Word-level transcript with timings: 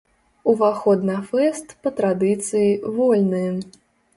Уваход 0.53 1.03
на 1.09 1.17
фэст, 1.27 1.67
па 1.83 1.89
традыцыі, 1.99 2.69
вольны. 2.97 3.45